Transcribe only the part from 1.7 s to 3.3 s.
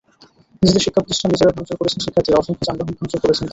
করেছেন শিক্ষার্থীরা, অসংখ্য যানবাহন ভাঙচুর